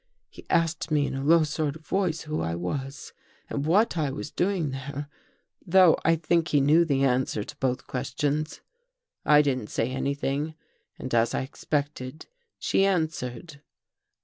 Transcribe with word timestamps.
He 0.31 0.47
asked 0.49 0.89
me 0.89 1.05
in 1.05 1.13
a 1.13 1.23
low 1.23 1.43
sort 1.43 1.75
of 1.75 1.85
voice 1.85 2.21
who 2.21 2.41
I 2.41 2.55
was 2.55 3.13
and 3.51 3.67
what 3.67 3.99
I 3.99 4.09
was 4.09 4.31
doing 4.31 4.71
there, 4.71 5.07
though 5.63 5.95
I 6.03 6.15
think 6.15 6.47
he 6.47 6.59
knew 6.59 6.85
the 6.85 7.03
answer 7.03 7.43
to 7.43 7.55
both 7.57 7.85
questions. 7.85 8.61
I 9.25 9.43
didn't 9.43 9.69
say 9.69 9.91
anything 9.91 10.55
and 10.97 11.13
as 11.13 11.35
I 11.35 11.41
expected, 11.43 12.25
she 12.57 12.83
answered. 12.83 13.61